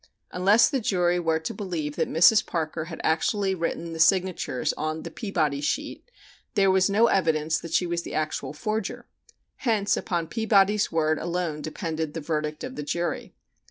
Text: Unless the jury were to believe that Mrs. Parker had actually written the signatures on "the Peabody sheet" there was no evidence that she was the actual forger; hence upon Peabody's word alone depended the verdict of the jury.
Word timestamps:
Unless 0.31 0.71
the 0.71 0.79
jury 0.79 1.19
were 1.19 1.37
to 1.37 1.53
believe 1.53 1.95
that 1.95 2.09
Mrs. 2.09 2.43
Parker 2.43 2.85
had 2.85 2.99
actually 3.03 3.53
written 3.53 3.93
the 3.93 3.99
signatures 3.99 4.73
on 4.73 5.03
"the 5.03 5.11
Peabody 5.11 5.61
sheet" 5.61 6.09
there 6.55 6.71
was 6.71 6.89
no 6.89 7.05
evidence 7.05 7.59
that 7.59 7.71
she 7.71 7.85
was 7.85 8.01
the 8.01 8.15
actual 8.15 8.51
forger; 8.51 9.05
hence 9.57 9.95
upon 9.95 10.25
Peabody's 10.25 10.91
word 10.91 11.19
alone 11.19 11.61
depended 11.61 12.15
the 12.15 12.19
verdict 12.19 12.63
of 12.63 12.75
the 12.75 12.81
jury. 12.83 13.35